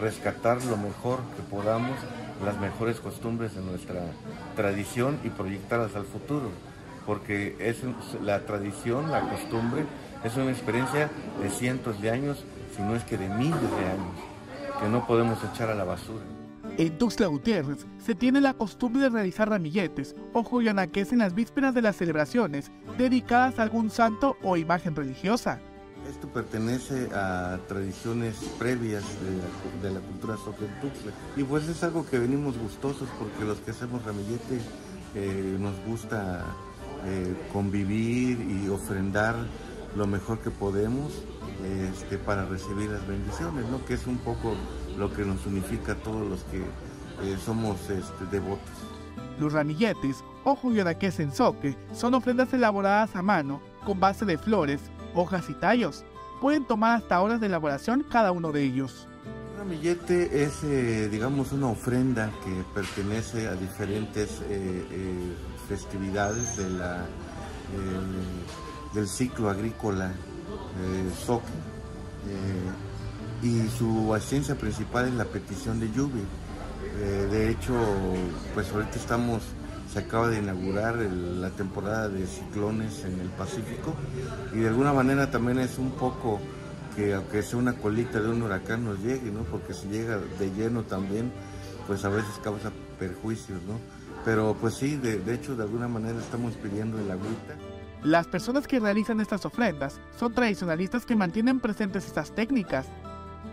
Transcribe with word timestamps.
rescatar 0.00 0.62
lo 0.64 0.76
mejor 0.76 1.20
que 1.36 1.42
podamos, 1.50 1.96
las 2.44 2.58
mejores 2.60 3.00
costumbres 3.00 3.54
de 3.54 3.62
nuestra 3.62 4.00
tradición 4.54 5.18
y 5.24 5.30
proyectarlas 5.30 5.94
al 5.96 6.04
futuro, 6.04 6.50
porque 7.06 7.56
es 7.58 7.78
la 8.22 8.40
tradición, 8.40 9.10
la 9.10 9.20
costumbre, 9.28 9.84
es 10.24 10.36
una 10.36 10.50
experiencia 10.50 11.10
de 11.40 11.50
cientos 11.50 12.00
de 12.00 12.10
años, 12.10 12.44
si 12.74 12.82
no 12.82 12.94
es 12.94 13.04
que 13.04 13.16
de 13.16 13.28
miles 13.28 13.60
de 13.60 13.86
años, 13.86 14.80
que 14.80 14.88
no 14.88 15.06
podemos 15.06 15.38
echar 15.52 15.70
a 15.70 15.74
la 15.74 15.84
basura. 15.84 16.24
En 16.78 16.98
Tuxtla 16.98 17.28
Gutiérrez 17.28 17.86
se 17.98 18.14
tiene 18.14 18.40
la 18.40 18.52
costumbre 18.52 19.02
de 19.02 19.08
realizar 19.08 19.48
ramilletes 19.48 20.14
o 20.34 20.42
joyanaques 20.42 21.12
en 21.12 21.20
las 21.20 21.34
vísperas 21.34 21.74
de 21.74 21.80
las 21.80 21.96
celebraciones 21.96 22.70
dedicadas 22.98 23.58
a 23.58 23.62
algún 23.62 23.88
santo 23.88 24.36
o 24.42 24.58
imagen 24.58 24.94
religiosa. 24.94 25.60
Esto 26.08 26.28
pertenece 26.28 27.08
a 27.14 27.58
tradiciones 27.66 28.36
previas 28.58 29.04
de 29.82 29.90
la, 29.90 30.00
cultura 30.00 30.36
soque 30.36 30.66
Tuxtla 30.80 31.12
y 31.36 31.42
pues 31.42 31.68
es 31.68 31.82
algo 31.82 32.06
que 32.06 32.18
venimos 32.18 32.56
gustosos 32.58 33.08
porque 33.18 33.44
los 33.44 33.58
que 33.58 33.72
hacemos 33.72 34.04
ramillete 34.04 34.60
eh, 35.14 35.56
nos 35.58 35.74
gusta 35.84 36.44
eh, 37.06 37.34
convivir 37.52 38.40
y 38.40 38.68
ofrendar 38.68 39.34
lo 39.96 40.06
mejor 40.06 40.38
que 40.38 40.50
podemos 40.50 41.12
este, 41.64 42.18
para 42.18 42.44
recibir 42.44 42.90
las 42.90 43.06
bendiciones, 43.06 43.66
¿no? 43.68 43.84
que 43.84 43.94
es 43.94 44.06
un 44.06 44.18
poco 44.18 44.54
lo 44.96 45.12
que 45.12 45.24
nos 45.24 45.44
unifica 45.46 45.92
a 45.92 45.96
todos 45.96 46.28
los 46.28 46.42
que 46.44 46.58
eh, 46.58 47.36
somos 47.44 47.80
este, 47.90 48.26
devotos. 48.30 48.70
Los 49.40 49.52
ramilletes 49.52 50.22
o 50.44 50.54
joyanaques 50.54 51.20
en 51.20 51.32
soque 51.32 51.76
son 51.92 52.14
ofrendas 52.14 52.52
elaboradas 52.52 53.16
a 53.16 53.22
mano 53.22 53.60
con 53.84 54.00
base 54.00 54.24
de 54.24 54.38
flores, 54.38 54.80
hojas 55.16 55.48
y 55.48 55.54
tallos. 55.54 56.04
Pueden 56.40 56.64
tomar 56.66 56.96
hasta 56.96 57.20
horas 57.20 57.40
de 57.40 57.46
elaboración 57.46 58.04
cada 58.08 58.32
uno 58.32 58.52
de 58.52 58.62
ellos. 58.62 59.08
Un 59.52 59.58
ramillete 59.58 60.44
es, 60.44 60.62
eh, 60.64 61.08
digamos, 61.10 61.52
una 61.52 61.68
ofrenda 61.68 62.30
que 62.44 62.64
pertenece 62.74 63.48
a 63.48 63.54
diferentes 63.54 64.42
eh, 64.48 64.84
festividades 65.68 66.56
de 66.56 66.70
la, 66.70 67.04
del 68.94 69.08
ciclo 69.08 69.50
agrícola 69.50 70.12
soque 71.24 71.52
y 73.42 73.68
su 73.68 74.14
esencia 74.14 74.54
principal 74.54 75.08
es 75.08 75.14
la 75.14 75.24
petición 75.24 75.78
de 75.80 75.90
lluvia. 75.92 76.24
Eh, 76.98 77.28
de 77.30 77.50
hecho, 77.50 77.74
pues 78.54 78.70
ahorita 78.72 78.96
estamos, 78.96 79.42
se 79.96 80.02
acaba 80.02 80.28
de 80.28 80.40
inaugurar 80.40 80.96
la 80.96 81.48
temporada 81.48 82.10
de 82.10 82.26
ciclones 82.26 83.02
en 83.06 83.18
el 83.18 83.30
Pacífico 83.30 83.94
y 84.52 84.58
de 84.58 84.68
alguna 84.68 84.92
manera 84.92 85.30
también 85.30 85.58
es 85.58 85.78
un 85.78 85.90
poco 85.92 86.38
que 86.94 87.14
aunque 87.14 87.42
sea 87.42 87.58
una 87.58 87.72
colita 87.72 88.20
de 88.20 88.28
un 88.28 88.42
huracán 88.42 88.84
nos 88.84 88.98
llegue, 88.98 89.30
¿no? 89.30 89.44
Porque 89.44 89.72
si 89.72 89.88
llega 89.88 90.18
de 90.18 90.50
lleno 90.50 90.82
también, 90.82 91.32
pues 91.86 92.04
a 92.04 92.10
veces 92.10 92.30
causa 92.44 92.72
perjuicios, 92.98 93.62
¿no? 93.62 93.80
Pero 94.22 94.54
pues 94.60 94.74
sí, 94.74 94.98
de, 94.98 95.18
de 95.18 95.34
hecho 95.34 95.56
de 95.56 95.62
alguna 95.62 95.88
manera 95.88 96.18
estamos 96.18 96.52
pidiendo 96.56 96.98
el 96.98 97.10
agüita. 97.10 97.54
Las 98.02 98.26
personas 98.26 98.66
que 98.66 98.78
realizan 98.78 99.22
estas 99.22 99.46
ofrendas 99.46 99.98
son 100.18 100.34
tradicionalistas 100.34 101.06
que 101.06 101.16
mantienen 101.16 101.58
presentes 101.58 102.04
estas 102.04 102.34
técnicas 102.34 102.84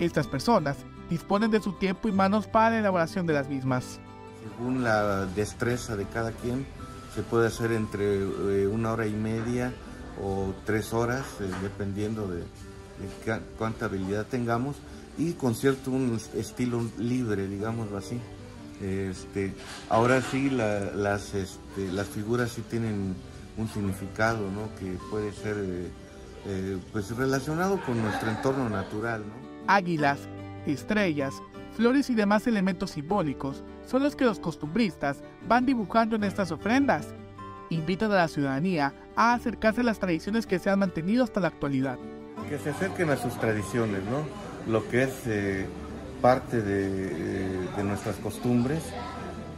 estas 0.00 0.26
personas 0.26 0.78
disponen 1.08 1.52
de 1.52 1.62
su 1.62 1.74
tiempo 1.74 2.08
y 2.08 2.12
manos 2.12 2.48
para 2.48 2.70
la 2.70 2.78
elaboración 2.80 3.24
de 3.24 3.34
las 3.34 3.48
mismas. 3.48 4.00
Según 4.44 4.84
la 4.84 5.26
destreza 5.26 5.96
de 5.96 6.04
cada 6.04 6.32
quien, 6.32 6.66
se 7.14 7.22
puede 7.22 7.46
hacer 7.48 7.72
entre 7.72 8.18
eh, 8.18 8.66
una 8.66 8.92
hora 8.92 9.06
y 9.06 9.12
media 9.12 9.72
o 10.22 10.52
tres 10.64 10.92
horas, 10.92 11.24
eh, 11.40 11.50
dependiendo 11.62 12.28
de, 12.28 12.44
cuánta 13.58 13.86
habilidad 13.86 14.26
tengamos, 14.26 14.76
y 15.18 15.32
con 15.32 15.54
cierto 15.54 15.90
un 15.90 16.20
estilo 16.34 16.82
libre, 16.98 17.48
digámoslo 17.48 17.96
así. 17.96 18.20
Este, 18.82 19.54
ahora 19.88 20.20
sí, 20.20 20.50
las, 20.50 21.34
este, 21.34 21.92
las 21.92 22.08
figuras 22.08 22.50
sí 22.50 22.62
tienen 22.62 23.14
un 23.56 23.68
significado, 23.68 24.50
¿no? 24.50 24.74
Que 24.78 24.98
puede 25.10 25.32
ser 25.32 25.56
eh, 26.46 26.78
pues 26.92 27.10
relacionado 27.16 27.80
con 27.86 28.02
nuestro 28.02 28.30
entorno 28.30 28.68
natural, 28.68 29.22
¿no? 29.26 29.44
águilas, 29.66 30.18
estrellas, 30.66 31.34
flores 31.74 32.08
y 32.10 32.14
demás 32.14 32.46
elementos 32.46 32.92
simbólicos 32.92 33.62
son 33.86 34.02
los 34.02 34.16
que 34.16 34.24
los 34.24 34.38
costumbristas 34.38 35.22
van 35.46 35.66
dibujando 35.66 36.16
en 36.16 36.24
estas 36.24 36.50
ofrendas. 36.50 37.14
Invitan 37.70 38.10
a 38.12 38.16
la 38.16 38.28
ciudadanía 38.28 38.94
a 39.16 39.34
acercarse 39.34 39.80
a 39.80 39.84
las 39.84 39.98
tradiciones 39.98 40.46
que 40.46 40.58
se 40.58 40.70
han 40.70 40.78
mantenido 40.78 41.24
hasta 41.24 41.40
la 41.40 41.48
actualidad. 41.48 41.98
Que 42.48 42.58
se 42.58 42.70
acerquen 42.70 43.10
a 43.10 43.16
sus 43.16 43.38
tradiciones, 43.38 44.00
¿no? 44.04 44.72
Lo 44.72 44.88
que 44.88 45.04
es 45.04 45.26
eh, 45.26 45.66
parte 46.20 46.62
de, 46.62 47.82
nuestras 47.82 48.16
costumbres, 48.16 48.82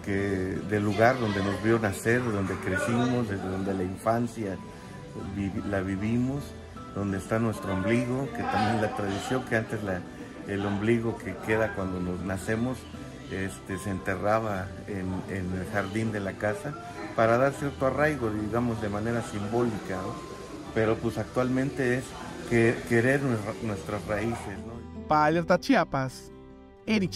que, 0.04 0.58
del 0.68 0.84
lugar 0.84 1.18
donde 1.20 1.42
nos 1.42 1.62
vio 1.62 1.78
nacer, 1.78 2.22
donde 2.24 2.54
crecimos, 2.56 3.28
desde 3.28 3.48
donde 3.48 3.74
la 3.74 3.82
infancia 3.82 4.56
la 5.70 5.80
vivimos 5.80 6.42
donde 6.94 7.18
está 7.18 7.38
nuestro 7.38 7.74
ombligo, 7.74 8.26
que 8.34 8.42
también 8.42 8.80
la 8.80 8.96
tradición, 8.96 9.44
que 9.44 9.56
antes 9.56 9.82
la, 9.84 10.00
el 10.48 10.64
ombligo 10.64 11.16
que 11.18 11.34
queda 11.46 11.74
cuando 11.74 12.00
nos 12.00 12.20
nacemos 12.20 12.78
este, 13.30 13.78
se 13.78 13.90
enterraba 13.90 14.68
en, 14.86 15.06
el 15.34 15.66
jardín 15.72 16.12
de 16.12 16.20
la 16.20 16.34
casa 16.34 16.74
para 17.16 17.38
dar 17.38 17.52
cierto 17.54 17.86
arraigo, 17.86 18.30
digamos, 18.30 18.80
de 18.80 18.88
manera 18.88 19.22
simbólica, 19.22 19.98
pero 20.74 20.96
pues 20.96 21.18
actualmente 21.18 21.98
es 21.98 22.04
que, 22.48 22.76
querer 22.88 23.20
nuestras 23.62 24.06
raíces. 24.06 24.56
Para 25.08 25.26
Alerta 25.26 25.58
Chiapas, 25.58 26.30
Eric. 26.86 27.12